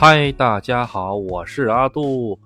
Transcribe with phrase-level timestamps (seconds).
[0.00, 2.38] 嗨，大家好，我是阿杜。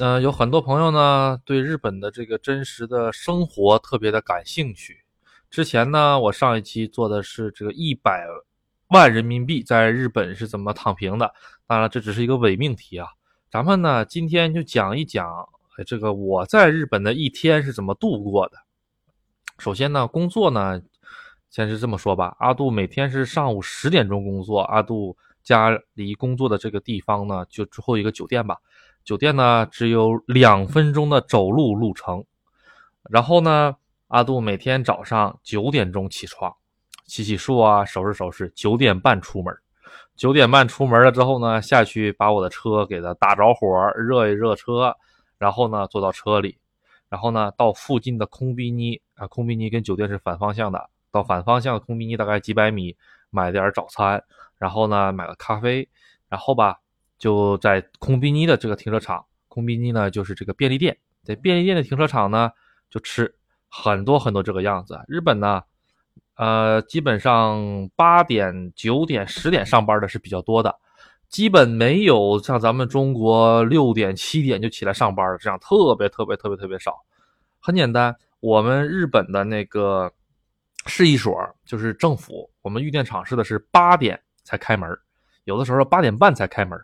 [0.00, 4.96] 嗯、有很多朋友呢对日本的这个真实的生活特别的感兴趣。
[5.50, 8.26] 之前呢，我上一期做的是这个一百
[8.88, 11.30] 万人民币在日本是怎么躺平的，
[11.66, 13.08] 当然这只是一个伪命题啊。
[13.50, 15.46] 咱们呢今天就讲一讲
[15.86, 18.56] 这个我在日本的一天是怎么度过的。
[19.58, 20.80] 首先呢，工作呢，
[21.50, 28.56] 先是这么说吧，阿杜每天是上午十点钟工作，阿杜家离工作的这个地方呢，就之后一个酒店吧，
[29.04, 32.24] 酒店呢只有两分钟的走路路程。
[33.10, 33.76] 然后呢，
[34.08, 36.52] 阿杜每天早上九点钟起床，
[37.06, 39.54] 洗洗漱啊，收拾收拾，九点半出门。
[40.16, 44.96] 九点半出门了之后呢，下去把我的车给它打着火，热一热车，
[45.38, 46.56] 然后呢坐到车里，
[47.08, 52.96] 然后呢到附近的空宾尼啊，空宾尼跟酒店是反方向的，到反方向的空宾尼大概几百米，
[53.34, 54.22] 买点早餐，
[54.56, 55.88] 然后呢买个咖啡，
[56.28, 56.76] 然后吧
[57.18, 62.50] 就在空宾尼的这个停车场，空宾尼呢就是这个便利店，在便利店的停车场呢
[62.88, 63.34] 就吃
[63.68, 65.00] 很多很多这个样子。
[65.08, 65.62] 日本呢，
[66.36, 70.78] 呃，基本上八点、九点、十点上班的是比较多的，
[71.28, 77.04] 基本没有像咱们中国六点、七点就起来上班的这样特别特别特别特别少。
[77.60, 80.12] 很简单，我们日本的那个
[80.86, 84.88] 市一所就是政府，我们玉电厂市的是八点才开门，
[85.44, 86.78] 有的时候八点半才开门。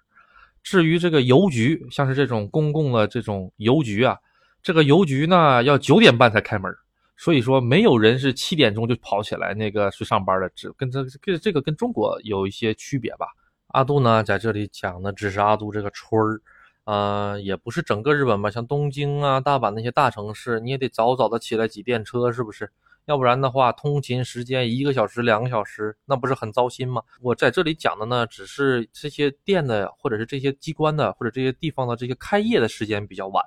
[0.63, 4.19] 至于这个邮局，像是这种公共的这种邮局啊，
[4.63, 6.71] 这个邮局呢要九点半才开门。
[7.17, 13.27] 所以说，没有人是七点钟就跑起来那个去上班的，只跟这这这个跟中国有一些区别吧。
[13.69, 16.41] 阿杜呢在这里讲的只是阿杜这个村儿，
[16.85, 18.51] 呃，也不是整个日本吧。
[18.51, 22.71] 像东京啊、大阪那些大城市，你也得早早的起来挤电车，是不是？
[23.11, 27.03] 要不然的话，通勤时间一个小时、两个小时，那不是很糟心吗？
[27.21, 33.45] 我在这里讲的呢，只是这些店的，或者是这些机关的，或者这些地方的这些开业的时间比较晚。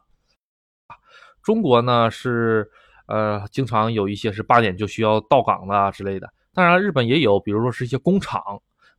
[1.42, 2.70] 中国呢是。
[3.06, 6.34] 呃，经常有一些是八点就需要到岗的啊之类的。
[6.54, 8.42] 当然，日本也有，比如说是一些工厂。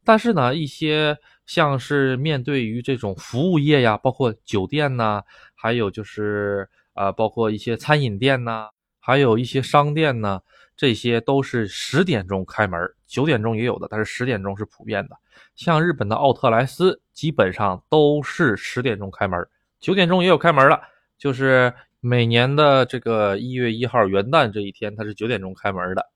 [0.05, 1.17] 但是呢，一些
[1.47, 5.23] 像是面对于这种服务业呀，包括酒店呐，
[5.55, 8.69] 还有就是呃，包括一些餐饮店呐，
[9.05, 10.41] 还有一些商店呢，
[10.75, 15.17] 这些都是十点钟开门，九点钟也有的，但是十点钟是普遍的。
[15.55, 19.47] 像日本的奥特莱斯，基本上都是十点钟开门，
[19.79, 20.81] 九点钟也有开门了，
[21.19, 21.75] 就是。
[22.07, 26.07] 每年的这个一月一号元旦这一天，它是九点钟开门的。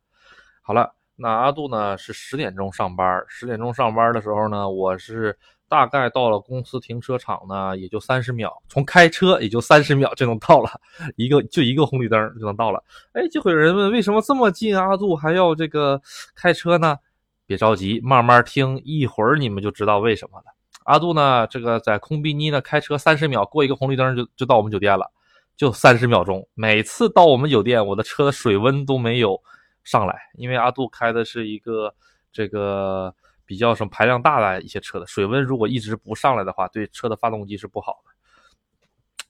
[0.61, 3.25] 好了，那阿杜呢是十点钟上班。
[3.27, 10.71] 十点钟上班的时候呢，我是大概到了公司停车场呢，也就三十秒，从开车也就三十秒就能到了，
[11.17, 12.83] 一个就一个红绿灯就能到了。
[13.13, 16.01] 哎，就会有人问，为什么这么近，阿杜还要这个
[16.35, 16.97] 开车呢？
[17.47, 20.45] 别着急，慢慢听，一会儿你们就知道为什么了。
[20.85, 25.11] 阿杜呢，这个在空比尼呢开车三十秒，过一个红绿灯就就到我们酒店了。
[25.57, 29.43] 就三十秒钟，每次到我们酒店，我的车的水温都没有
[29.83, 31.93] 上来，因为阿杜开的是一个
[32.33, 33.13] 这个
[33.49, 38.13] 比较什么排量大的一些车的，水温如果一直不上来的话，对车的发动机是不好的。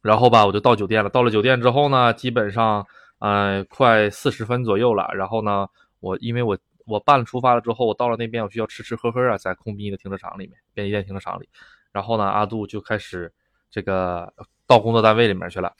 [0.03, 1.09] 然后吧，我就到酒店了。
[1.09, 2.85] 到了酒店之后呢，基本上，
[3.21, 5.09] 呃，快四十分左右了。
[5.15, 5.69] 然后呢，
[6.01, 11.49] 我因为我我办了出发了之后，我到了那边，我需要吃吃喝喝啊，在空宾的停车场里面，便利店停车场里。
[11.93, 13.33] 然后呢，阿杜就开始
[13.71, 14.33] 这个
[14.67, 15.73] 到工作单位里面去了。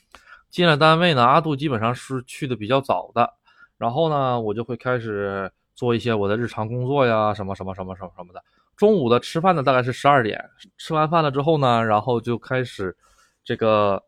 [0.49, 3.35] 进了单位呢，阿杜基本上是去的比较早的，
[3.77, 8.43] 然后呢，我就会开始做一些我的日常工作呀，什么什么什么什么什么的。
[8.77, 10.45] 中午的吃饭呢，大概是十二点，
[10.77, 12.97] 吃完饭了之后呢，然后就开始
[13.45, 14.03] 这个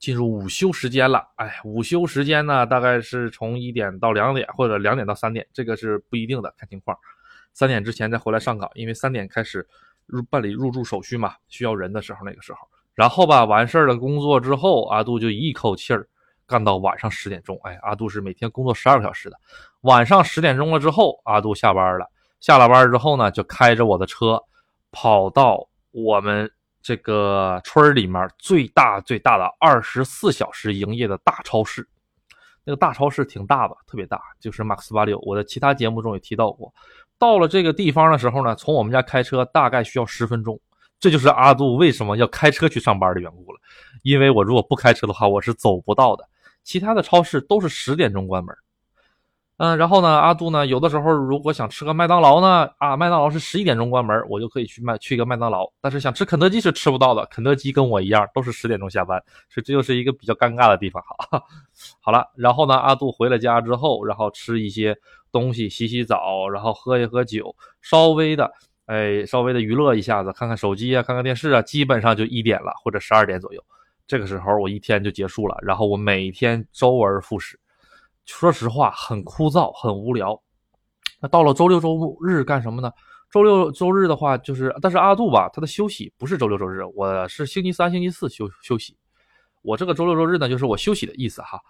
[0.00, 1.24] 进入午休时间了。
[1.36, 6.98] 哎，午休时间呢，大概是从一点到两点，或者两点到三点，这个是不一定的，看情况。
[7.52, 9.64] 三点之前再回来上岗，因为三点开始
[10.06, 12.58] 入办理入住手续嘛，需要人的时候，那个时候。
[12.92, 16.08] 然后吧，完事儿了工作之后，阿杜就一口气儿
[16.46, 17.58] 干到晚上十点钟。
[17.64, 19.36] 哎，阿杜是每天工作十二个小时的。
[19.82, 22.10] 晚上十点钟了之后，阿杜下班了。
[22.40, 24.42] 下了班之后呢，就开着我的车
[24.92, 26.50] 跑到我们
[26.82, 31.88] 这个村里面最大最大的二十四小时营业的大超市。
[32.64, 35.18] 那个大超市挺大的，特别大，就是马克思八六。
[35.20, 36.72] 我在其他节目中也提到过。
[37.18, 40.60] 到了这个地方的时候呢，从我们家开车大概需要十分钟。
[41.00, 43.60] 这就是阿杜为什么要开车去上班的缘故了，
[44.02, 46.26] 因为我如果不开车的话，我是走不到的。
[46.64, 48.56] 其他的超市都是十点钟关门，
[49.58, 55.70] 嗯，然后呢，阿杜呢，有的时候如果想吃个麦当劳呢，啊，麦当劳是十一点钟关门，我就可以去麦去一个麦当劳。
[55.80, 61.00] 但是想吃肯德基是吃不到的，肯德基跟我一样都是十点钟下班，所以这就是一个比较尴尬的地方。
[61.06, 61.46] 好，
[62.00, 64.96] 好了，然后呢，阿杜回了家之后，然后吃一些
[65.30, 68.50] 东西，洗洗澡，然后喝一喝酒，稍微的。
[68.86, 73.64] 哎，稍微的娱乐一下子，看看手机啊，看看电视啊，基本上就一点了或者十二点左右。
[74.06, 77.58] 这个时候我一天就结束了，然后我每天周而复始。
[78.26, 80.40] 说实话，很枯燥，很无聊。
[81.20, 82.90] 那到了周六周日干什么呢？
[83.30, 88.96] 周六周日的话，就是但是阿杜吧，他的休息不是周六周日，我是星期三、星期四休休息。
[89.62, 91.60] 我这个周六周日呢，就是我休息的意思哈。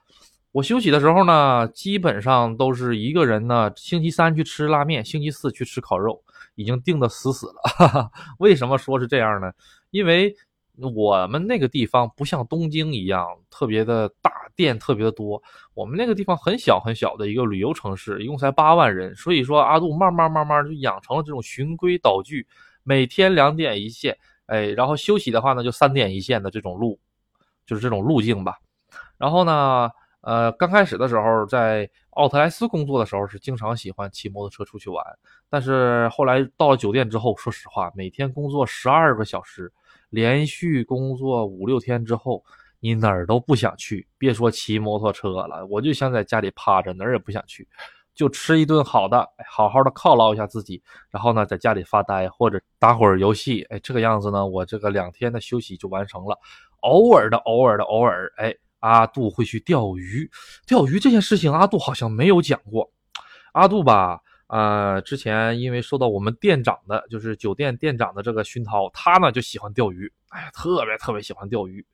[0.53, 3.73] 我休息的时候呢，基本上都是一个人呢。
[3.77, 6.23] 星期三去吃拉面，星期四去吃烤肉，
[6.55, 8.11] 已经定的死死了。
[8.39, 9.51] 为什么说是这样呢？
[9.91, 10.37] 因为
[10.79, 15.43] 我们那个地方不像东京一样特别的大，店特别的多。
[15.73, 19.15] 我们那个地方很小很小的一个旅游城市，一共才八万人。
[19.15, 22.47] 所以说阿杜慢慢慢慢就养成了这种循规蹈矩，
[22.83, 24.17] 每天两点一线，
[24.47, 26.99] 哎，然后休息的话呢就三点一线的这种路，
[27.67, 28.59] 就是这种路径吧。
[29.19, 29.91] 然后呢？
[30.27, 35.05] 呃，刚开始的时候在奥特莱斯工作的时候是经常喜欢骑摩托车出去玩，
[35.51, 39.71] 但是后来到了酒店之后，说实话，每天工作十二个小时，
[40.15, 42.45] 连续工作五六天之后，
[42.81, 47.67] 你哪儿都不想去，别说骑摩托车了，我就想在家里趴着，哪儿也不想去，
[48.15, 56.39] 就吃一顿好的，好好的犒劳一下自己，然后呢，在家里发呆或者打会儿游戏，哎，这个样子呢，我这个两天的休息就完成了，
[56.81, 58.55] 偶尔的，偶尔的，偶尔，哎。
[58.81, 60.31] 阿杜会去钓鱼，
[60.67, 62.93] 钓鱼这件事情阿杜好像没有讲过。
[63.55, 71.85] 阿杜吧，呃，之前因为受到我们店长的，就是酒店店长的这个熏陶，他呢就喜欢钓鱼，哎呀，特别特别喜欢钓鱼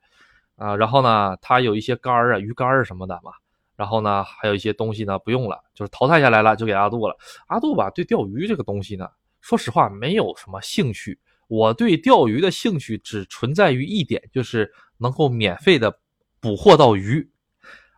[0.57, 0.75] 啊。
[0.77, 3.33] 然后呢，他有一些竿儿啊、鱼竿儿什么的嘛。
[3.77, 7.17] 然后呢，还有一些东西呢不用了，就是淘汰下来了，就给阿杜了。
[7.47, 9.09] 阿杜吧，对钓鱼这个东西呢，
[9.41, 11.19] 说实话没有什么兴趣。
[11.49, 15.99] 我对钓鱼的兴趣只存在于一点，就是能够免费的。
[16.43, 17.30] 捕获到鱼，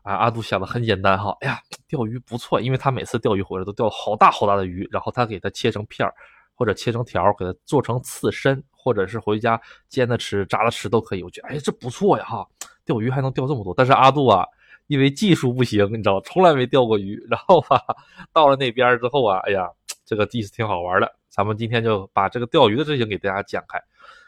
[0.03, 6.13] 啊，阿杜想的很简单哈，哎呀，钓鱼不错，因为他每次钓鱼回来都钓好大好大的鱼，然后他给它切成片儿，
[6.55, 11.23] 或者切成条，给它做成刺身，或者是回家煎着吃、炸着吃都可以。
[11.23, 12.47] 我觉得，哎，这不错呀哈，
[12.85, 13.73] 钓鱼还能钓这么多。
[13.77, 14.45] 但是阿杜啊，
[14.89, 17.25] 因为技术不行，你知道，从来没钓过鱼。
[17.31, 17.81] 然后吧，
[18.33, 19.69] 到了那边之后啊，哎呀，
[20.05, 21.15] 这个意思挺好玩的。
[21.29, 23.81] 咱们今天就把这个钓鱼的事情给大家讲开。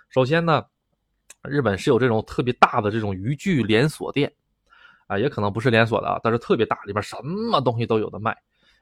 [0.08, 0.64] 首先呢。
[1.46, 4.32] 日本是有这种特别大的这种渔具连锁店，
[5.06, 8.36] 啊，也可能不是连锁的啊，但是特别大，里边什么东西都有的卖。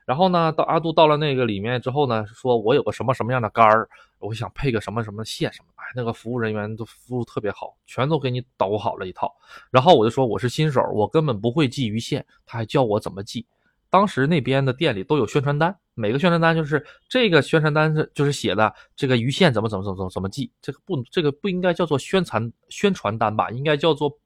[0.04, 3.88] 然后呢，到阿杜到了那个里面之后呢，说我有个什么什么样的杆儿，
[4.18, 9.32] 我想配个什么什么线什么，哎，那个服务人员都服务特别好，全都给你捣好了一套。
[9.70, 13.46] 然后我就说我是新手，我根本不会系鱼线，他还教我怎么系。
[13.90, 24.18] 当时那边的店里都有宣传单，每个宣传单就是这个宣传单是就是写的这个鱼线怎么怎么怎么怎么怎么系，这个不这个不应该叫做宣传宣传单吧，应该叫做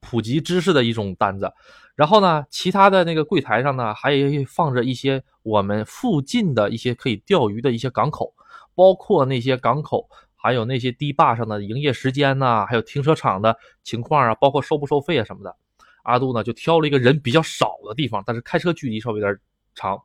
[0.00, 1.52] 普及知识的一种单子。
[1.94, 4.12] 然后呢，其他的那个柜台上呢，还
[4.48, 8.34] 放着一些我们附近的一些可以钓鱼的一些港口，
[8.74, 15.54] 包括那些港口，还有那些堤坝上的营业时间呐，还有停车场的情况啊，包括收不收费啊什么的。
[16.02, 19.38] 阿杜呢就挑了一个人比较少的地方，但是开车距离稍微有点
[19.74, 19.96] 长。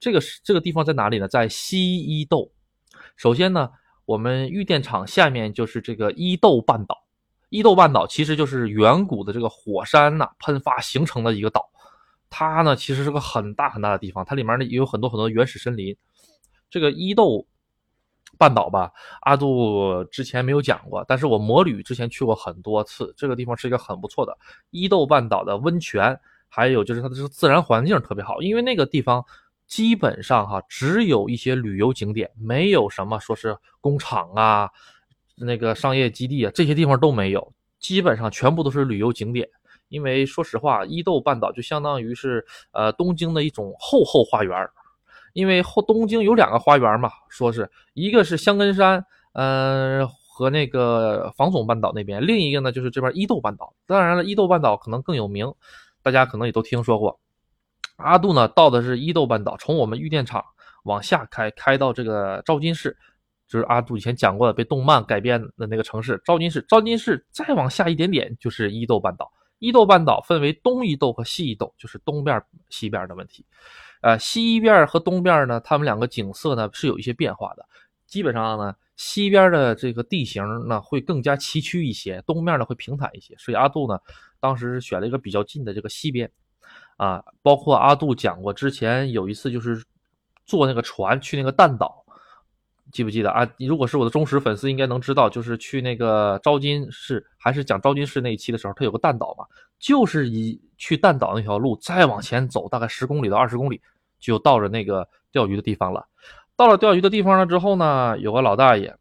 [0.00, 1.28] 这个这个地方在哪里呢？
[1.28, 2.50] 在西伊豆。
[3.16, 3.70] 首先呢，
[4.06, 7.05] 我们玉电厂下面就是这个伊豆半岛。
[7.48, 11.68] 伊豆半岛其实就是远古的这个火山呐喷发形成的一个岛。
[12.30, 15.96] 它呢其实是个很大很大的地方，它里面呢也有很多很多原始森林。
[16.70, 17.46] 这个伊豆。
[18.38, 24.36] 半岛吧，阿杜之前没有讲过，但是我摩旅之前去过很多次，这个地方是一个很不错的
[24.68, 29.24] 伊豆半岛的温泉，还有就是它的这个自然环境特别好，因为那个地方
[29.66, 34.68] 基本上哈只有一些旅游景点，没有什么说是工厂啊、
[35.36, 39.48] 那个商业基地啊这些地方都没有，基本上全部都是旅游景点。
[39.88, 44.68] 因为说实话，伊豆半岛就相当于是呃东京的一种后后花园。
[45.32, 53.74] 因为后东京有两个花园嘛，说是一个是香根山，嗯，和那个房总半岛那边，另一个呢就是这边伊豆半岛。
[53.86, 55.52] 当然了，伊豆半岛可能更有名，
[56.02, 57.20] 大家可能也都听说过。
[57.96, 60.42] 阿杜呢到的是伊豆半岛，从我们玉电厂
[60.84, 62.96] 往下开，开到这个昭金市，
[63.48, 66.64] 就是阿杜以前讲过的被动漫改编的那个城市昭金市。
[66.68, 69.30] 昭金市再往下一点点就是伊豆半岛。
[69.58, 73.44] 伊豆半岛分为东伊豆和西伊豆，就是东边西边的问题。
[74.02, 77.66] 呃，西边和东边呢，他们两个景色呢是有一些变化的。
[78.06, 83.34] 基本上呢，西边的这个地形呢会更加崎岖一些，东面呢会平坦一些。
[83.38, 83.98] 所以阿杜呢，
[84.38, 86.30] 当时选了一个比较近的这个西边。
[86.96, 89.84] 啊，包括阿杜讲过，之前有一次就是
[90.46, 92.04] 坐那个船去那个弹岛，
[92.96, 93.46] 记不记得啊？
[93.58, 99.44] 如果是我的忠实粉丝，应该能知道，就是去那个昭金市，还是讲昭金市那一期的时候，它有个弹岛嘛，
[99.78, 103.80] 就是以去弹岛那条路再往前走，大概十公里到二十公里。
[104.18, 106.08] 就到了那个钓鱼的地方了。
[106.56, 108.96] 到了钓鱼的地方了之后呢，有个老大爷，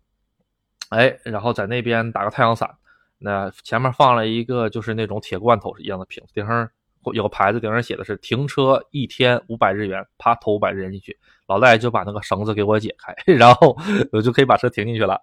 [0.89, 2.69] 哎，然后在那边打个太阳伞，
[3.17, 6.69] 那前面放了一个就是那种铁罐头一样的瓶子，顶上
[7.13, 13.77] 有个牌子，顶上写的是停车一天五百日元，啪投五百日元进去，老赖就把那个绳子给我解开， 然后
[14.11, 15.21] 我就可以把车停进去了。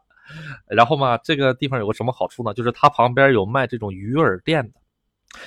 [0.67, 2.55] 然后嘛，这个地方有个什么好处呢？
[2.55, 4.81] 就是它旁边有卖这种鱼饵店的。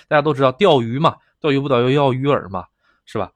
[0.08, 2.66] 大家都知道钓鱼嘛，钓鱼不都要要鱼饵嘛，
[3.06, 3.32] 是吧？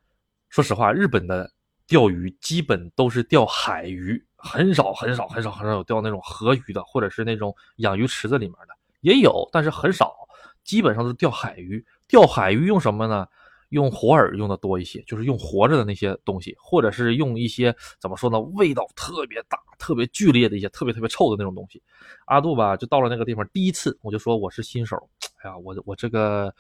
[0.49, 1.49] 说实话，日本的
[1.87, 10.13] 钓鱼基本都是钓海鱼，很少很少很少很少有钓那种河鱼的，或者是那种养鱼池子里面的也有，但是很少，
[10.63, 11.83] 基本上都是钓海鱼。
[12.07, 13.27] 钓海鱼用什么呢？
[13.69, 21.81] 用活饵用的多一些，就是用活着的那些东西，或者是用一些怎么说呢，味道特别大、特别剧烈的一些、特别特别臭的那种东西。
[22.25, 24.97] 阿杜吧，就到了那个地方，第一次我就说我是新手，
[25.43, 26.53] 哎呀，我我这个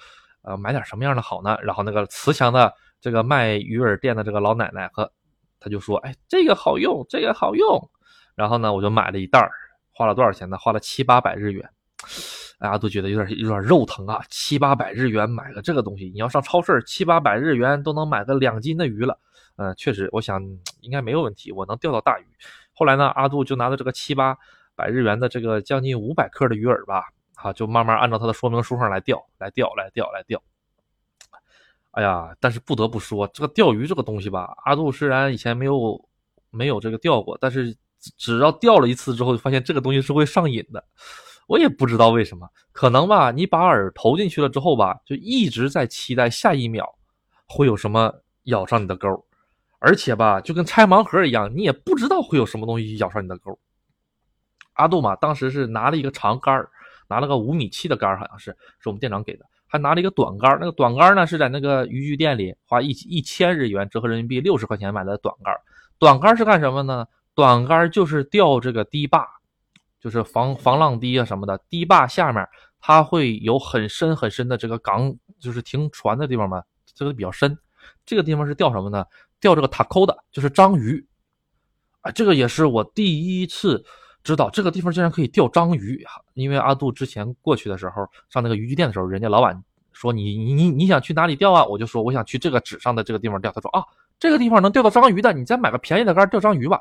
[0.43, 1.57] 呃买点什么样的好呢？
[1.61, 5.11] 然后那个慈祥的这个卖鱼饵店的这个老奶奶和
[5.59, 7.89] 他就说，哎，这个好用，这个好用。
[8.35, 9.51] 然后呢，我就买了一袋儿，
[9.91, 10.57] 花了多少钱呢？
[10.57, 11.69] 花了七八百日元。
[12.59, 19.17] 大家都觉得有点有点肉疼啊，七八百日元买个这个东西，你要上超市，七八百日元都能买个两斤的鱼了。
[19.55, 20.41] 嗯，确实，我想
[20.81, 22.25] 应该没有问题，我能钓到大鱼。
[22.73, 24.37] 后来呢，阿杜就拿着这个七八
[24.75, 30.41] 百日元的这个将近五百克的鱼饵吧，啊，就慢慢按照他的说明书上来钓，来钓，来钓，来钓。
[31.91, 36.09] 哎呀，但是不得不说，这个钓鱼这个东西吧，阿杜虽然以前没有
[36.51, 37.75] 没有这个钓过，但是
[38.17, 40.83] 只要钓了一次之后，就发现这个东西是会上瘾的。
[41.49, 46.87] 我也不知道为什么，可能吧，你把饵投进去了之后吧，就一直在期待下一秒
[47.47, 48.13] 会有什么
[48.43, 49.25] 咬上你的钩，
[49.79, 53.57] 而且吧，就跟拆盲盒一样，你也不知道会有什么东西咬上你的钩。
[54.73, 56.63] 阿杜嘛，当时是拿了一个长杆
[57.07, 65.51] 拿了个五米七的杆好像是是我们店长给的，还拿了一个短杆那个短杆呢是在那个渔具店里花一一千日元，折合人民币六十块钱买的短杆
[65.97, 67.07] 短杆是干什么呢？
[67.33, 69.27] 短杆就是钓这个堤坝。
[69.99, 72.47] 就是防防浪堤啊什么的，堤坝下面
[72.79, 76.63] 它会有很深很深的这个港，就是停船的地方嘛，
[76.95, 77.57] 这个比较深。
[78.05, 79.05] 这个地方是钓什么呢？
[79.39, 81.05] 钓这个塔扣的，就是章鱼。
[82.01, 83.83] 啊，这个也是我第一次
[84.23, 86.01] 知道这个地方竟然可以钓章鱼。
[86.33, 91.65] 因为阿杜之前过去的时候，上那个渔具店的时候，人家老板说你你你你想去哪里钓啊？
[91.65, 93.51] 我就说我想去这个纸上的这个地方钓。
[93.51, 93.83] 他说啊，
[94.17, 96.79] 这个地方能钓到章鱼的，你再买个便宜的竿钓章鱼吧。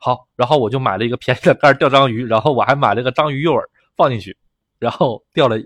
[0.00, 3.62] 好，然后我就买了一个便宜的竿钓章鱼，然后我还买了个章鱼诱饵
[3.96, 4.36] 放进去，
[4.78, 5.56] 然后钓了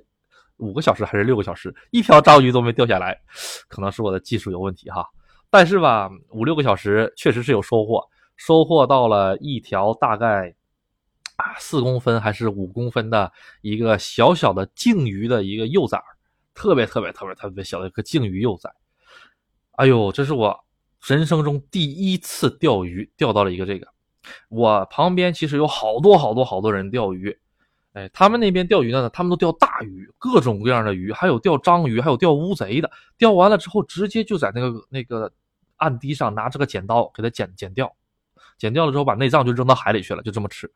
[0.57, 3.21] 五个小时还是六个小时，一条章鱼都没钓下来，
[3.69, 5.07] 可能是我的技术有问题哈。
[5.51, 8.03] 但是吧，五六个小时确实是有收获，
[8.37, 10.55] 收获到了一条大概
[11.37, 16.03] 啊四公分还是五公分的一个小小的鲸鱼的一个幼崽，
[16.55, 18.71] 特别特别特别特别小的一个鲸鱼幼崽。
[19.73, 20.59] 哎呦，这是我
[21.05, 23.92] 人生中第一次钓鱼，钓到了一个这个。
[24.49, 27.37] 我旁边其实有好多好多好多人钓鱼，
[27.93, 32.91] 哎，他们那边钓鱼呢，他们都钓大鱼，各种各样的鱼，还有钓章鱼，还有钓乌贼的。
[33.19, 35.31] 钓完了之后，直接就在那个那个
[35.77, 37.95] 岸堤上拿这个剪刀给它剪剪掉，
[38.57, 40.71] 剪掉了之后把内脏就扔到海里去了，就这么吃。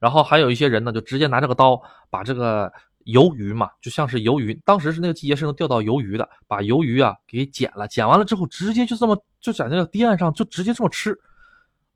[0.00, 2.72] 然后还有一些人呢，就直接拿这个刀把这个
[3.04, 11.18] 鱿鱼嘛，就像是鱿鱼，当时是那个季节是能钓到鱿鱼的，把鱿鱼啊给剪了，剪完了之后直接就这么就在那个堤岸上就直接这么吃。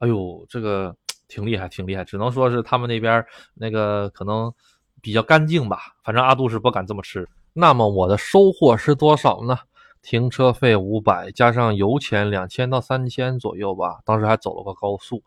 [0.04, 0.94] 哎呦，这个
[1.28, 4.52] 挺厉害，挺厉害，只能说是他们那边那个可能
[5.00, 5.78] 比较干净吧。
[6.04, 7.26] 反正阿杜是不敢这么吃。
[7.54, 9.56] 那么我的收获是多少呢？
[10.02, 14.00] 停车费五百，加上油钱两千到三千左右吧。
[14.04, 15.22] 当时还走了个高速，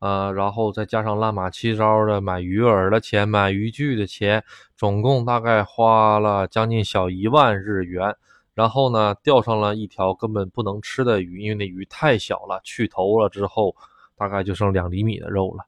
[0.00, 4.42] 呃，然后再加上乱码七糟的买鱼饵的钱、买渔具的钱，
[4.76, 8.16] 总共大概花了将近小一万日元。
[8.54, 13.76] 然后呢，钓上了一条根本不能吃的鱼，因为那鱼太小了，去头了之后。
[14.16, 15.64] 大概就剩两厘米的肉了，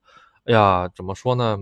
[0.46, 1.58] 哎呀，怎么说呢？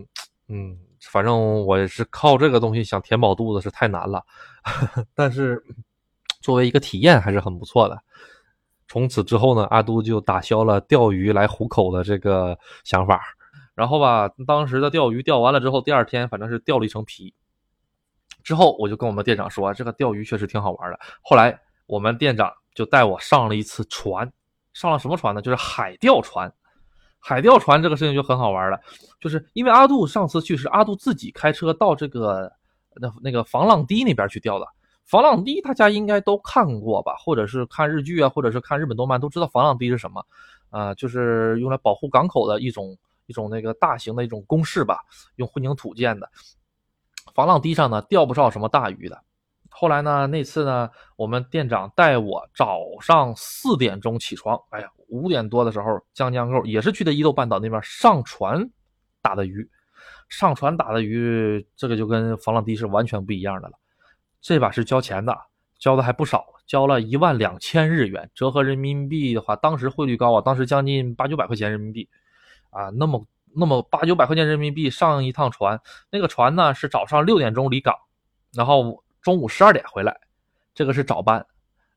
[0.49, 4.25] 嗯，反正我是靠这个东西想填饱肚子是太难了，
[5.15, 5.63] 但是
[6.41, 8.01] 作为一个体验还是很不错的。
[8.89, 13.21] 从此之后呢，阿都就打消了钓鱼来糊口的这个想法。
[13.75, 17.35] 然后吧，当时的钓鱼钓完了之后，第二天反正是钓了一层皮。
[18.45, 20.99] 之后我就跟我们店长说，这个钓鱼确实挺好玩的。
[21.21, 24.33] 后来我们店长就带我上了一次船，
[24.73, 25.43] 上了什么船呢？
[25.43, 26.51] 就是海钓船。
[27.19, 28.81] 海钓船这个事情就很好玩了，
[29.21, 32.53] 就是因为阿杜上次去是阿杜自己开车到这个
[33.01, 34.67] 那那个防浪堤那边去钓的。
[35.05, 40.25] 防浪堤大家应该都看过吧，或者是看日剧啊，或者是看日本动漫都知道防浪堤是什么
[40.71, 42.97] 啊，就是用来保护港口的一种
[43.27, 45.01] 一种那个大型的一种工事吧，
[45.37, 46.29] 用混凝土建的。
[47.35, 49.23] 防浪堤上呢钓不上什么大鱼的，
[49.79, 58.71] 后来呢，那次呢，我们店长带我早上四点钟起床，哎呀，五点多的时候，将将够，也是去的伊豆半岛那边上船
[59.21, 59.69] 打的鱼，
[60.31, 63.75] 上船打的鱼，这个就跟防浪堤是完全不一样的了。
[64.41, 65.37] 这把是交钱的，
[65.79, 72.09] 交的还不少，交了一万两千日元，折合人民币的话，当时汇率高啊，当时将近八九百块钱人民币，
[72.71, 75.79] 啊，那么那么八九百块钱人民币上一趟船，
[76.11, 77.95] 那个船呢是早上六点钟离港，
[78.55, 79.05] 然后。
[79.27, 80.17] 中午十二点回来，
[80.73, 81.45] 这个是早班，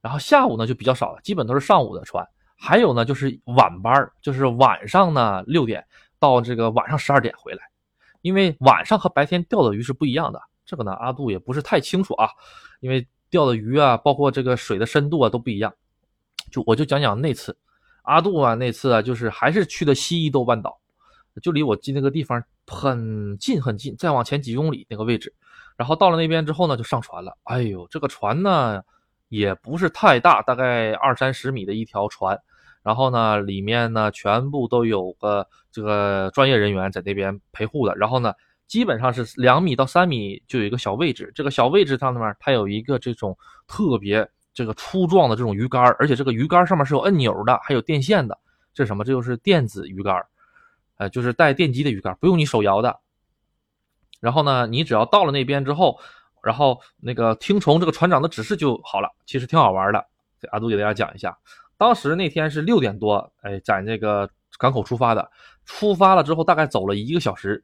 [0.02, 2.28] 然后下午呢就比较少了，基本都是上午的船。
[2.58, 5.86] 还有呢就是晚班，就是晚上呢六点
[6.18, 7.62] 到这个晚上十二点回来，
[8.24, 10.42] 因为晚上和白天钓的鱼是不一样的。
[10.66, 12.32] 这个呢阿杜也不是太清楚啊，
[12.80, 15.72] 因为钓的鱼啊，包括这个水的深度啊都不一样。
[16.50, 17.56] 就我就讲讲那次，
[18.02, 20.80] 阿杜啊那次啊就是还是去的西伊豆半岛，
[21.44, 25.32] 就离我进那个地方很近很近，再往前几公里那个位置。
[25.80, 27.38] 然后到了那边之后呢，就上船了。
[27.46, 28.82] 哎呦，这个船呢
[29.30, 32.38] 也不是太大，大概二三十米的一条船。
[32.84, 37.96] 然后呢，里面呢全部都有个这个专业人员在那边陪护的。
[37.96, 38.34] 然后呢，
[38.68, 48.38] 基本上是两米到三米就有一个小位置，这个小位置上面它有一个这种特别这个粗壮的这种鱼竿，而且这个鱼竿上面是有按钮的，还有电线的。
[48.74, 49.06] 这什么？
[49.06, 50.22] 这就是电子鱼竿，
[50.98, 53.00] 呃，就是带电机的鱼竿，不用你手摇的。
[54.20, 56.00] 然后呢，你只要到了那边之后，
[56.44, 59.10] 然后那个听从这个船长的指示就好了。
[59.26, 60.06] 其实挺好玩的，
[60.52, 61.38] 阿杜给大家讲一下。
[61.78, 65.32] 当时那天是六点多，哎，在那个港口出发的。
[65.66, 67.64] 出发了之后，大概走了一个小时，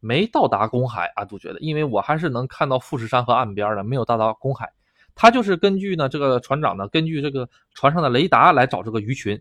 [0.00, 1.12] 没到达公海。
[1.16, 4.70] 阿杜觉得，因为我还是能看到富士山和岸边的，没有到达公海。
[5.14, 9.32] 他就是根据呢，这个船长呢，根据这个船上的雷达来找这个鱼群。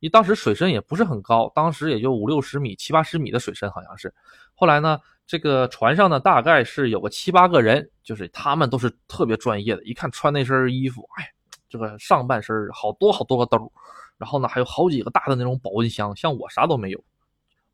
[0.00, 4.14] 因为当时水深也不是很高，当时也就五六十米、七八十米的水深，好像是。
[4.54, 4.98] 后来呢？
[5.28, 9.84] 这个船上呢，大概是有个七八个人，就是他们都是特别专业的。
[9.84, 11.30] 一看穿那身衣服，哎，
[11.68, 13.70] 这个上半身好多好多个兜，
[14.16, 16.16] 然后呢还有好几个大的那种保温箱。
[16.16, 17.04] 像我啥都没有，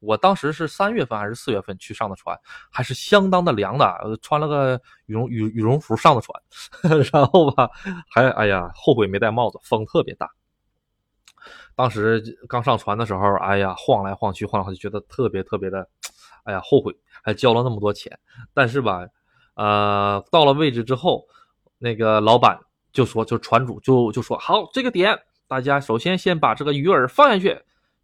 [0.00, 2.36] 我当时是三月份还是四月份去上的船，
[2.72, 4.74] 还是相当的凉的，穿了个
[5.06, 6.42] 羽绒羽羽绒服上的船，
[7.12, 7.70] 然后吧，
[8.10, 10.28] 还哎呀后悔没戴帽子，风特别大。
[11.76, 15.88] 当时刚上船的时候，哎呀晃来晃去，晃来晃去，觉得特别特别的。
[16.44, 18.18] 哎呀，后悔还交了那么多钱，
[18.52, 19.00] 但是吧，
[19.54, 21.26] 呃，到了位置之后，
[21.78, 22.60] 那个老板
[22.92, 27.58] 就说，就船主就就说，好，这个点，大家首先先把这个鱼饵放下去，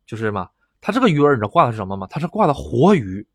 [0.06, 0.48] 就是嘛，
[0.80, 2.06] 他这个鱼饵你知道挂的是什么吗？
[2.08, 3.26] 他是挂的活鱼，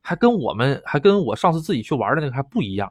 [0.00, 2.90] 还跟我们还跟我上次自己去玩的那个还不一样，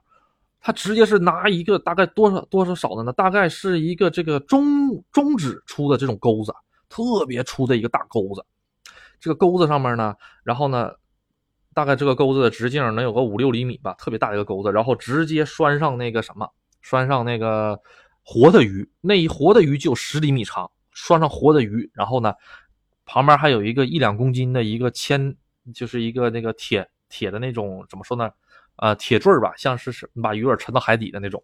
[0.62, 3.12] 他直接是拿一个大概多少多少少的呢？
[3.12, 6.54] 大概是一个这个中中指粗的这种钩子，
[6.90, 8.46] 特别粗的一个大钩子，
[9.20, 10.92] 这个钩子上面呢，然后呢。
[11.76, 16.50] 大概这个钩子的直径能有个五六厘米吧，特别大一个钩子，然后直接拴上那个什么，
[16.82, 17.78] 拴上那个
[18.24, 22.34] 活的鱼，那一活的鱼就十厘米长，拴上活的鱼，然后呢，
[23.06, 25.36] 旁边还有一个一两公斤的一个铅，
[25.74, 28.32] 就是一个那个铁铁的那种，怎么说呢？
[28.78, 31.44] 呃，铁坠吧，像是是把鱼饵沉到海底的那种。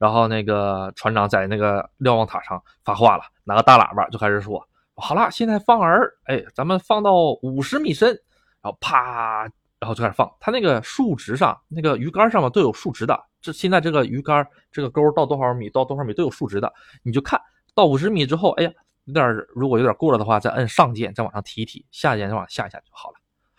[0.00, 8.18] 然后那个船长在那个瞭望塔上发话了，拿个大喇叭就开始说：“好了，现在放饵，哎，咱们放到五十米深。”
[8.64, 9.42] 然后啪，
[9.78, 10.26] 然后就开始放。
[10.40, 13.22] 它那个数值上，那个鱼竿上面都有数值的。
[13.42, 16.72] 这现在这个鱼竿这个钩到多少米，到多少米都有数值的。
[17.02, 17.38] 你就看
[17.74, 18.72] 到五十米之后，哎呀，
[19.04, 23.16] 有点如果有点过了的话，再摁上键，再往上提一提，下键再往下一下就好了。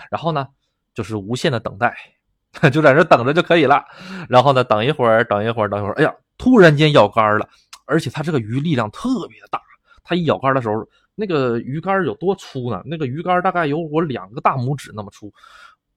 [0.10, 0.48] 然后呢，
[0.96, 1.96] 就是无限的等待，
[2.74, 3.86] 就在这等着就可以了。
[4.28, 7.48] 然后呢，等一会儿，等一会儿，等一会儿，哎呀，突然间咬竿了，
[7.86, 9.62] 而且它这个鱼力量特别的大，
[10.04, 10.84] 它一咬竿的时候。
[11.16, 12.82] 那个鱼竿有多粗呢？
[12.86, 15.32] 那个鱼竿大概有我两个大拇指那么粗，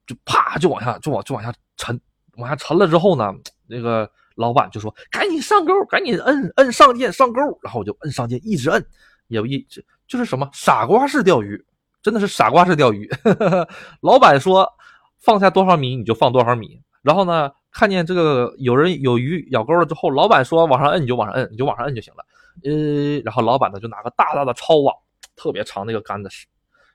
[0.06, 2.00] 就啪就往下就往就往下沉，
[2.36, 3.34] 往下沉了之后呢，
[3.66, 8.86] 那个老板就说：“赶紧上钩，赶紧摁摁上键上钩。”然后我就摁上键，一直摁，
[9.26, 11.60] 也一直就是什么傻瓜式钓鱼，
[12.00, 13.10] 真的是傻瓜式钓鱼。
[14.00, 14.72] 老板说
[15.18, 22.24] 放下多少米你就放多少米，然后呢，看见这个有人有鱼咬钩了之后，老板说往上摁你就往上摁，你就往上摁就行了。
[22.62, 24.94] 呃，然后老板呢就拿个大大的抄网。
[25.38, 26.46] 特别长那个杆子是，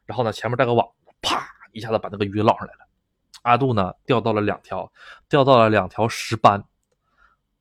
[0.06, 0.86] 然后呢前面带个网，
[1.22, 2.80] 啪一下子把那个鱼捞上来了。
[3.44, 4.92] 阿杜呢钓到了两条，
[5.28, 6.64] 钓到了两条石斑，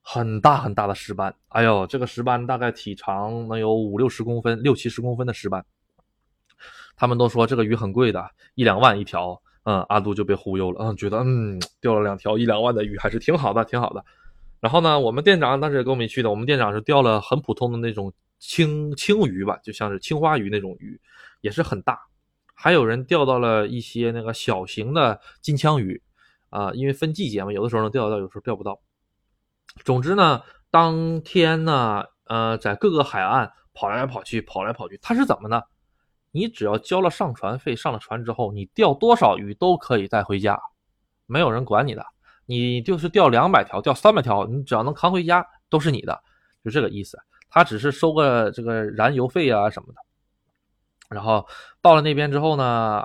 [0.02, 1.34] 很大很大的石斑。
[1.48, 5.64] 哎呦，这个石斑大概体长能有五六十公分，六七十公分的石斑。
[6.94, 9.40] 他们都说这个鱼很贵的，一两万一条。
[9.64, 14.04] 嗯，阿杜就被忽悠了，嗯，觉得嗯钓了两条一两万的鱼还是挺好的，挺好的。
[14.60, 18.12] 然后呢，我们店长当时也跟我们去的，我们店长是钓了很普通的那种。
[18.42, 21.00] 青青鱼吧，就像是青花鱼那种鱼，
[21.42, 22.00] 也是很大。
[22.54, 26.02] 还有人钓到了一些那个小型的金枪鱼，
[26.50, 28.80] 啊，因为分季节嘛，有的时候能钓到，有时候钓不到。
[29.84, 35.62] 总之呢，当天呢，呃，在各个海岸跑来跑去，跑来跑去，他是怎么呢？
[36.32, 40.60] 你只要交了上船费，上了船之后，你钓多少鱼都可以带回家，
[41.26, 42.04] 没有人管你的。
[42.46, 46.20] 你就是钓两百条，钓三百条，你只要能扛回家，都是你的，
[46.64, 47.16] 就这个意思。
[47.52, 50.00] 他只是收个这个燃油费啊什么的。
[51.10, 51.46] 然后
[51.82, 52.64] 到了那边之后呢，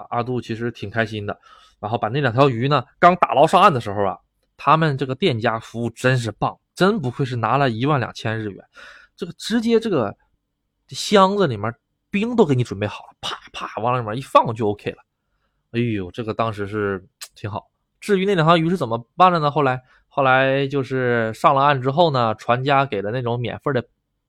[0.10, 1.38] 阿杜其实挺开心的。
[1.80, 4.18] 然后把那两条鱼呢，刚打捞上岸的时候啊，
[4.56, 8.66] 他们这个店家服务真是棒，真不愧是拿了一万两千日元，
[9.16, 10.16] 这个直接这个
[10.88, 11.72] 箱子里面
[12.10, 14.98] 冰都给你准备好了，啪啪往里面一放就 OK 了。
[15.74, 17.06] 哎呦，这个当时是
[17.36, 17.70] 挺好。
[18.00, 19.52] 至于那两条鱼是怎么办的呢？
[19.52, 23.86] 后来后来就是上了岸之后呢，船家给的那种免费的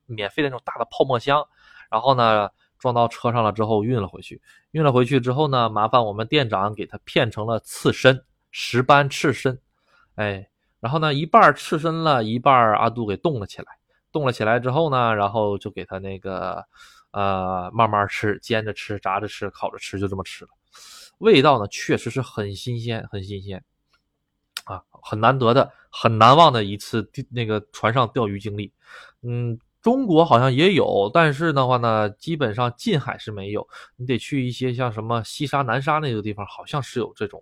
[0.09, 1.47] 免费的那种大的泡沫箱，
[1.91, 2.51] 然后呢。
[2.79, 4.41] 装到车上了之后运了回去，
[4.71, 9.61] 运了回去之后呢，麻烦我们店长给他片成了刺身，石斑刺身，
[10.15, 13.67] 哎，然后呢一半刺身了，一半阿杜给冻了起来，
[14.13, 16.65] 冻了起来之后呢，然后就给他那个
[17.11, 20.51] 呃慢慢吃，煎着吃，炸着吃，烤着吃，就这么吃了，
[21.19, 23.65] 味道呢确实是很新鲜，很新鲜，
[24.67, 28.73] 啊，很难得的，很难忘的一次那个船上钓鱼经历，
[29.23, 29.59] 嗯。
[29.81, 37.41] 中国好像也有，但是的话呢，基本上近海是没有，你得去一些像什么西沙、南沙那个地方，好像是有这种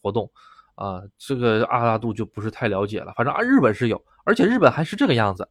[0.00, 0.30] 活动，
[0.74, 3.12] 啊，这个阿拉杜就不是太了解了。
[3.14, 5.48] 反正啊，日本是有，而且日本还是这个样子。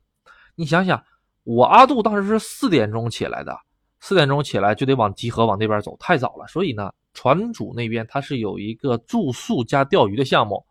[0.55, 1.01] 你想想，
[1.43, 3.55] 我阿杜当时是四点钟起来的，
[3.99, 6.47] 四点钟起来就得往集合往那边走，太早了。
[6.47, 10.65] 所以呢，船主那边他是有一个住宿加钓鱼的项目，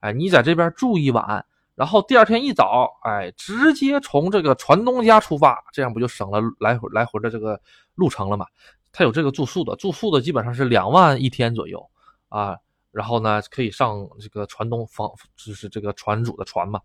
[0.00, 1.46] 哎，你在这边住一晚。
[1.80, 7.58] 然后第二天一早，哎，直接从这个船东家出发，这样不就省了来回来回的这个
[7.94, 8.44] 路程了吗？
[8.92, 11.82] 他有这个住宿的，住宿的基本上是两万一天左右
[12.28, 12.54] 啊。
[12.90, 16.78] 然后呢，可以上这个船东方，就是这个船主的船嘛，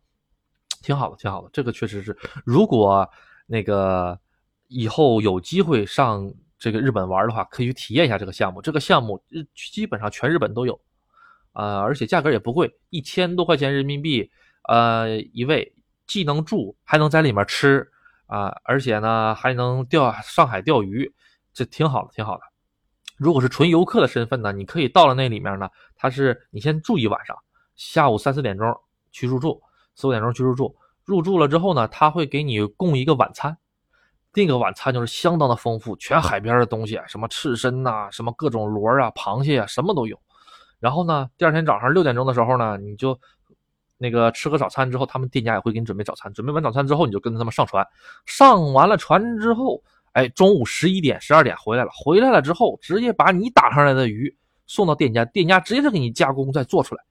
[0.82, 1.50] 挺好的，挺好的。
[1.52, 3.06] 这个确实是，如果
[3.48, 4.18] 那个
[4.70, 8.62] 以后有机会上这个日本玩的话，可以去体验一下这个项目。
[8.62, 10.80] 这个项目日基本上全日本都有
[11.52, 14.32] 啊，而且价格也不贵，一千多块钱人民币。
[14.68, 15.76] 呃，一位
[16.08, 17.88] 既能住，还能在里面吃
[18.28, 21.14] 啊，而且呢还能钓上海钓鱼，
[21.54, 22.42] 这挺好的，挺好的。
[23.18, 27.38] 如果是纯游客的身份呢，你可以到了那里面呢，他是你先住一晚上，
[27.76, 28.76] 下午三四点钟
[29.12, 29.62] 去入住，
[29.96, 33.58] 四五点钟去入住，入住了之后呢，他会给你供一个晚餐，
[34.34, 40.20] 那个晚餐就是相当的丰富，全海边的东西，什么刺身呐，什么各种螺啊、螃蟹啊，什么都有。
[40.80, 43.20] 然后呢，第二天早上六点钟的时候呢，你就。
[43.98, 46.34] 那个吃个早餐之后，他们店家也会给你准备早餐。
[46.34, 47.86] 准备完早餐之后，你就跟着他们上船。
[48.26, 49.82] 上完了船之后，
[50.14, 51.90] 哎，中午十一点、十二点回来了。
[51.94, 54.36] 回来了之后，直接把你打上来的鱼
[54.68, 57.04] 送到店家，店家直接就给你加工再做出来。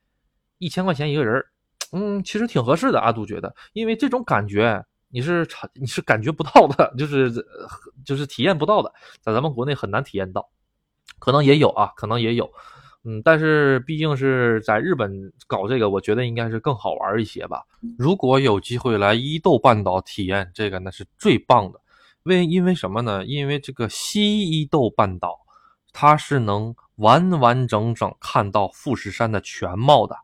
[0.59, 1.45] 一千块钱一个人，
[1.93, 3.01] 嗯，其实挺合适的。
[3.01, 7.33] 阿杜觉得，因为这种感觉你是你是感觉不到的，就是
[8.05, 10.49] 就是体验不到的，在咱们国内很难体验到。
[11.19, 12.51] 可能也有啊，可能也有。
[13.07, 17.63] 嗯，但是毕竟是在日本搞这个，我觉得应该是更好玩一些吧。
[17.99, 21.81] 如果有机会来伊豆半岛体验这个，那是最棒的。
[22.23, 23.23] 为因为什么呢？
[23.27, 25.39] 因为这个西伊豆半岛，
[25.93, 30.17] 它是能完完整整看到富士山的全貌的。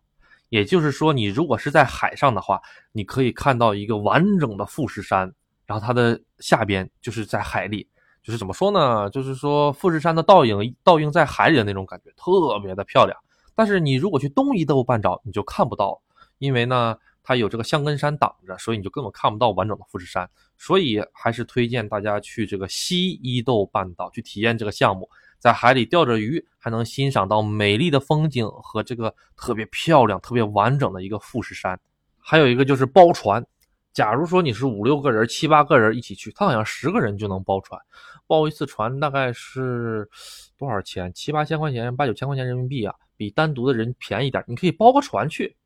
[0.49, 2.61] 也就是说，你如果是在海上的话，
[2.93, 5.31] 你可以看到一个完整的富士山，
[5.67, 7.87] 然后它的下边就是在海里。
[8.23, 9.09] 就是怎么说呢？
[9.11, 13.19] 就是说富士山的倒影倒映在海里的那种感觉，特别的漂亮。
[13.55, 16.01] 但是你如果去东伊豆半岛，你就看不到，
[16.39, 20.29] 因为呢它有这个箱根山挡着，所以你就根本看不到完整的富士山。
[20.59, 31.81] 所以还是推荐大家去这个西伊豆半岛去体验这个项目，在海里钓着鱼，还能欣赏到美丽的风景和这个特别漂亮、特别完整的一个富士山。
[32.19, 33.45] 还有一个就是包船。
[33.93, 37.81] 假如说你是五六个人、七八个人一起去，他好像十个人就能包船，
[38.27, 40.09] 包一次船大概是
[40.57, 41.13] 多少钱？
[41.13, 44.45] 七八千块钱、八九千块钱人民币啊，比单独的人便宜点。
[44.47, 45.57] 你可以包个船去，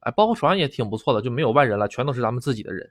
[0.00, 2.90] 哎，包个船也挺不错的，就没有外人了，全都是咱们自己的人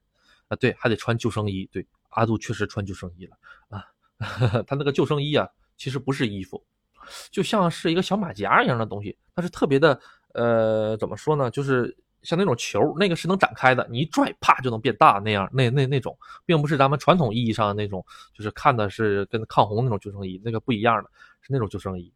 [0.49, 0.55] 啊。
[0.57, 1.67] 对，还得穿救生衣。
[1.71, 3.35] 对，阿杜确实穿救生衣了
[3.69, 3.83] 啊。
[4.67, 6.63] 他那个救生衣啊，其实不是衣服，
[7.31, 9.99] 就像是一个小马甲一样的东西，它是特别的，
[10.33, 11.49] 呃，怎么说呢？
[11.49, 11.97] 就是。
[12.25, 21.09] 像那种球，那个是能展开的，你一拽，啪就能变大那样，那那那种，并不是咱们传统意义上的那种，就是看的是跟抗洪那种救生衣，那个不一样的，
[21.41, 22.11] 是那种救生衣。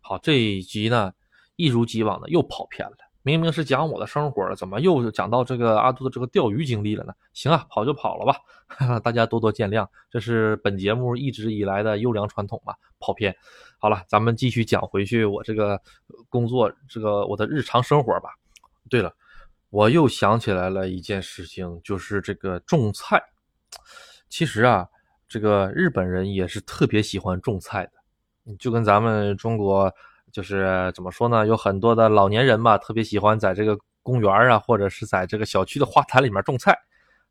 [0.00, 1.12] 好，这一集呢，
[1.56, 7.12] 一如既往的又跑偏了，明明是讲我的生活了，怎么又讲到这个阿杜的这个钓鱼经历了呢？
[7.32, 8.36] 行啊，跑就跑了吧，
[9.00, 13.34] 大家多多见谅，这是本节目一直以来的优良传统嘛，跑偏。
[13.78, 15.80] 好了，咱们继续讲回去我这个
[16.28, 18.30] 工作，这个我的日常生活吧。
[18.88, 19.12] 对了。
[19.70, 23.22] 我又想起来了一件事情，就是这个种菜。
[24.28, 24.86] 其实啊，
[25.28, 29.92] 这个日本人也是特别喜欢种菜的，就跟咱们中国
[30.32, 31.46] 就是怎么说呢？
[31.46, 36.78] 有很多的老年人吧，特别喜欢在这个公园啊，或者是在这个小区的花坛里面种菜。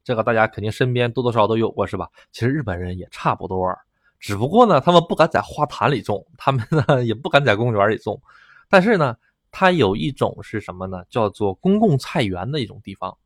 [0.03, 2.07] 这个大家肯定身边多多少少都有过，是吧？
[2.31, 3.73] 其实日本人也差不多，
[4.19, 8.21] 只不过呢，他们不敢在花坛里种，他们呢也不敢在公园里种，
[8.69, 9.15] 但是呢。
[9.57, 11.01] 它有一种是什么呢？
[11.09, 13.17] 叫做公共菜园的一种地方。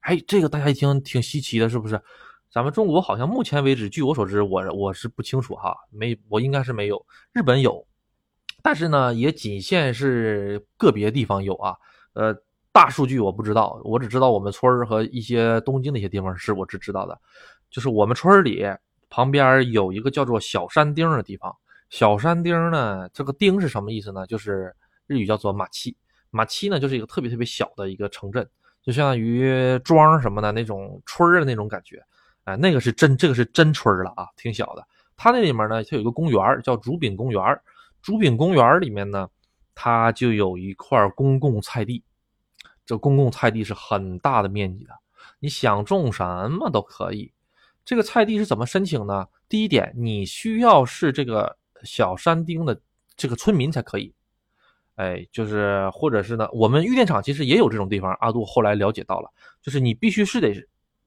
[0.00, 2.02] 哎，这个大家一听挺稀奇的，是不是？
[2.50, 7.06] 咱们中国好像目前为止，据我所知，我我是不清楚哈，没，我应该是没有。
[7.32, 7.86] 日本有，
[8.64, 11.76] 但是呢，也仅限是个别地方有啊。
[12.14, 12.36] 呃，
[12.72, 17.16] 大数据我不知道，我只知道我们村儿和一些东京的一些地方是我是知道的。
[17.70, 18.66] 就是我们村里
[19.08, 21.54] 旁边有一个叫做小山町的地方。
[21.90, 24.26] 小山町呢，这个町是什么意思呢？
[24.26, 24.74] 就是。
[25.06, 25.96] 日语叫做马七，
[26.30, 28.48] 马七呢就是一个特别特别小的一个城镇，
[28.82, 32.02] 就相当于庄什么的那种村儿的那种感觉，
[32.44, 34.86] 哎，那个是真，这个是真村儿了啊，挺小的。
[35.16, 37.42] 它那里面呢，它有一个公园叫竹饼公园
[38.02, 39.28] 竹饼公园里面呢，
[39.74, 42.04] 它就有一块公共菜地，
[42.84, 44.92] 这公共菜地是很大的面积的，
[45.38, 47.32] 你想种什么都可以。
[47.84, 49.26] 这个菜地是怎么申请呢？
[49.48, 52.80] 第一点，你需要是这个小山町的
[53.16, 54.12] 这个村民才可以。
[54.96, 58.16] 哎，就是或者是呢，我们玉电厂其实也有这种地方。
[58.20, 59.30] 阿杜后来了解到了，
[59.62, 60.54] 就是你必须是得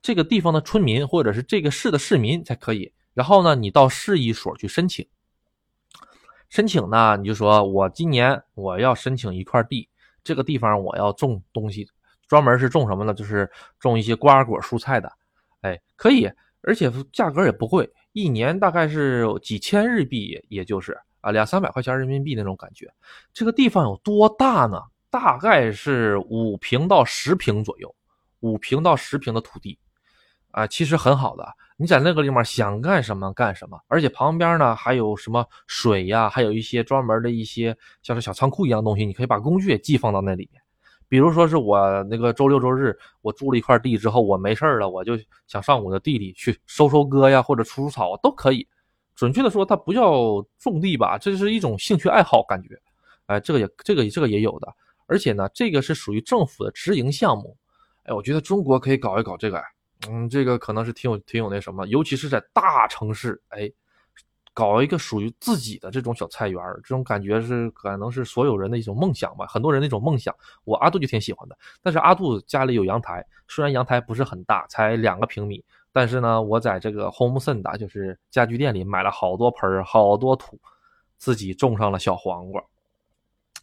[0.02, 2.94] 这个地方的村民或者是这个市的市民才可以。
[3.16, 5.06] 然后呢，你到市一所去申请，
[6.50, 9.90] 申请呢，你就说我今年我要申请一块地，
[10.24, 11.88] 这个地方我要种东西，
[12.28, 13.14] 专门是种什么呢？
[13.14, 13.50] 就是
[13.80, 15.12] 种一些瓜果蔬菜的。
[15.62, 16.30] 哎，可以，
[16.62, 20.96] 而且价格也不贵，一年大概是几千日币，也就是。
[21.22, 22.92] 啊，两三百块钱人民币那种感觉，
[23.34, 24.82] 这个地方有多大呢？
[25.12, 27.96] 大概是五平到十平左右，
[28.42, 29.80] 五平到十平的土地，
[30.52, 31.44] 啊，其实很好的。
[31.78, 40.62] 你在那个地方想干什么干什么，而且旁边呢还有什么水呀，还有一些专门的一些像是小仓库一样东西，你可以把工具也寄放到那里面。
[41.08, 48.68] 比如说是我那个周六周日我租了一块地之后，我没事了，我就想上我的地里去收收割呀，或者除除草都可以。
[49.20, 52.70] 准确的说，它不叫种地吧，这是一种兴趣爱好感觉，
[53.26, 54.74] 哎，这个也这个这个也有的，
[55.08, 57.58] 而且呢，这个是属于政府的直营项目，
[58.04, 59.62] 哎，我觉得中国可以搞一搞这个，
[60.08, 63.70] 嗯，这个可能是挺有挺有那什么，尤其是在大城市，哎，
[64.54, 75.62] 搞一个属于自己的这种小菜园这种感觉是可能是所有人的一种梦想吧，很多人的一种梦想，我阿杜就挺喜欢的，但是阿杜家里有阳台，虽然阳台不是很大，才两个平米。
[75.92, 80.60] 但是呢，我在这个 Home Center，就是家具店里买了好多盆儿，好多土，
[81.18, 82.64] 自己种上了小黄瓜，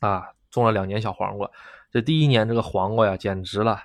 [0.01, 1.49] 啊，种了两年小黄瓜。
[1.91, 3.81] 这第一年这个黄瓜呀，简直了，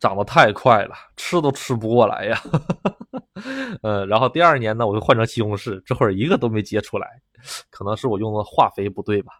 [0.00, 2.40] 长得太快了，吃都吃不过来呀。
[3.82, 7.22] 呃，然后第二年呢，我就换成西红柿，这会儿一个都没结出来，
[7.70, 9.34] 可能是我用的化肥不对吧？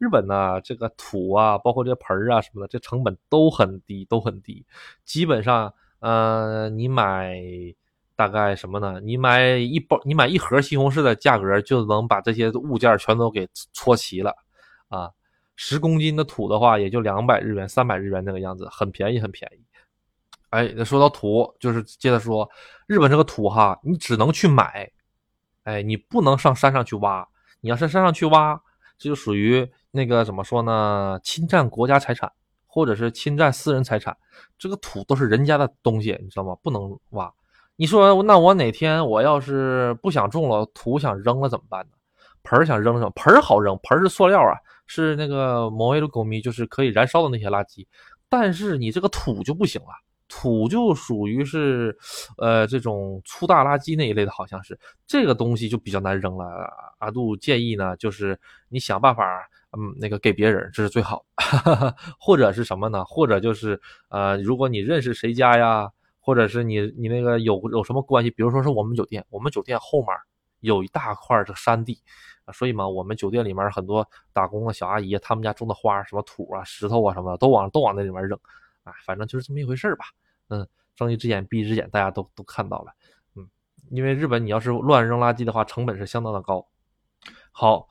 [0.00, 4.66] 日本呢，这个土啊，包括这盆儿啊什么的，这成本都很低，都很低，
[5.04, 5.72] 基本上。
[6.00, 7.34] 呃，你买
[8.14, 9.00] 大概什么呢？
[9.00, 14.34] 你买一包，你买一盒西红柿的价格就能把这些物件全都给搓齐了
[14.88, 15.10] 啊！
[15.56, 19.64] 十公斤的土的话，也就两百日元、三百日元那个样子，很便宜，很便宜。
[20.50, 22.48] 哎，说到土，就是接着说，
[22.86, 24.90] 日本这个土哈，你只能去买，
[25.64, 27.28] 哎，你不能上山上去挖。
[27.60, 28.54] 你要上山上去挖，
[28.98, 31.18] 这就属于那个怎么说呢？
[31.22, 32.32] 侵占国家财产。
[32.78, 34.16] 或者是侵占私人财产，
[34.56, 36.54] 这个土都是人家的东西，你知道吗？
[36.62, 37.28] 不能挖。
[37.74, 41.90] 你说那我哪天我要是不想种了，土想扔了怎么办呢？
[42.44, 44.54] 盆儿想扔什盆儿好扔，盆儿是塑料啊，
[44.86, 47.84] 是那个摩耶的狗咪，就是可以燃烧的那些垃圾。
[48.28, 49.88] 但是你这个土就不行了，
[50.28, 51.98] 土就属于是，
[52.36, 56.46] 呃，这种粗大垃圾那一类的，好像是这个东西就比较难扔了。
[56.98, 58.38] 阿杜建议呢，就是
[58.68, 59.24] 你想办法。
[59.76, 61.26] 嗯，那个给别人这是最好，
[62.18, 63.04] 或者是什么呢？
[63.04, 63.78] 或者就是
[64.08, 70.08] 呃，如果你认识谁家呀，或者是你你那个有有什么关系，比如说是我们酒店，我们酒店后面
[70.60, 72.00] 有一大块的山地
[72.46, 78.38] 啊，所以嘛，我们酒店里面很多打工的小阿姨，他们家种的花，什么土啊、石头啊什么的，都往都往那里面扔，
[78.84, 80.06] 啊，反正就是这么一回事吧。
[80.48, 82.92] 嗯，睁一只眼闭一只眼，大家都都看到了。
[83.36, 83.46] 嗯，
[83.90, 86.66] 因为日本你要是乱扔垃圾的话，成本是相当的高。
[87.52, 87.86] 好。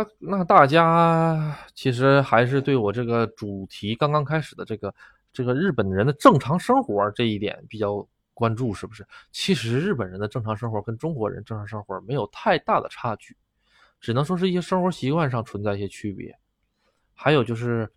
[0.00, 4.94] 那那大家其实还是对我这个主题刚刚开始的这个
[5.32, 9.06] 这个日本人的正常生活这一点比较关注，是不是？
[9.30, 13.36] 其实日本人的正常生活跟中国人正常生活没有太大的差距，
[14.00, 16.36] 只能说是一些生活习惯上存在一些区别。
[17.14, 17.90] 还有就是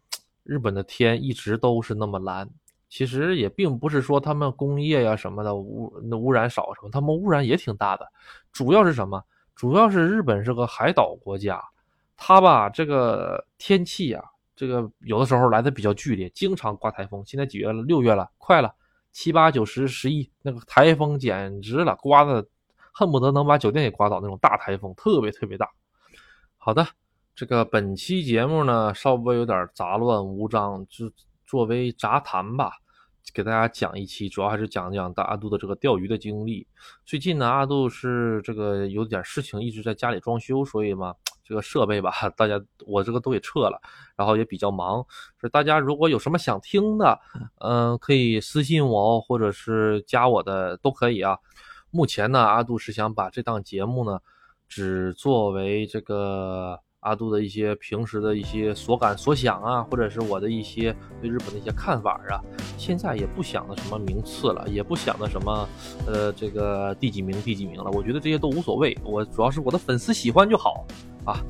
[0.44, 2.50] 日本的天一直都是那么蓝。
[2.90, 8.06] 其实也并不是说他们工业呀什么的污那污染少什么，他们污染也挺大的。
[8.52, 9.24] 主要是什么？
[9.56, 11.60] 主要是日本是个海岛国家，
[12.16, 14.24] 它吧这个天气呀，
[14.56, 17.24] 这个有的时候来的比较剧烈，经常刮台风。
[17.26, 17.82] 现在几月了？
[17.84, 18.74] 六月了，快了，
[19.12, 22.46] 七八九十十一，那个台风简直了，刮的
[22.94, 25.70] 恨不得能把酒店给刮倒那种大台风，特别特别大。
[26.58, 26.88] 好的，
[27.36, 31.12] 这个本期节目呢稍微有点杂乱无章，就
[31.46, 32.74] 作为杂谈吧。
[33.34, 36.68] 给大家讲一期，主要还是讲讲大阿杜的这个钓鱼的经历。
[37.06, 43.82] 最近呢，阿杜是这个有点事情，一直在家里装修，所以嘛，这个设备吧，大家我这个都给撤了，
[44.16, 44.96] 然后也比较忙。
[45.40, 47.20] 所以大家如果有什么想听的，
[47.60, 51.38] 嗯，可以私信我，或者是加我的都可以啊。
[51.92, 54.20] 目前呢，阿杜是想把这档节目呢，
[54.68, 56.80] 只作为这个。
[57.04, 62.40] 阿杜的一些平时的一些所感所想啊，或者是我的一些对日本的一些看法啊，
[62.78, 65.68] 现在也不想的什么名次了，也不想的什么，
[66.08, 70.88] 呃，这个第几名第几名了，我觉得这些都无所谓，我主要是我的粉丝喜欢就好
[71.26, 71.44] 啊。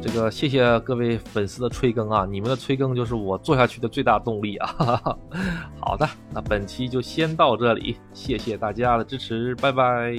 [0.00, 4.68] 这个谢谢各位粉丝的催更啊，你们的催更就是我做下去的最大动力啊。
[5.78, 10.16] 好的，那本期就先到这里，谢谢大家的支持，拜拜。